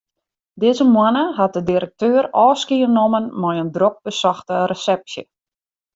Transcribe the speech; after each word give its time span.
Dizze 0.61 0.83
moanne 0.93 1.25
hat 1.39 1.53
de 1.57 1.63
direkteur 1.67 2.23
ôfskie 2.45 2.89
nommen 2.97 3.27
mei 3.41 3.55
in 3.63 3.71
drok 3.75 3.95
besochte 4.07 4.55
resepsje. 4.71 5.23